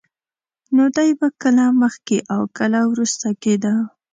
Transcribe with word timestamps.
نو 0.75 0.83
دی 0.95 1.09
به 1.19 1.27
کله 1.41 1.65
مخکې 1.81 2.17
او 2.33 2.41
کله 2.57 2.79
وروسته 2.91 3.27
کېده. 3.43 3.73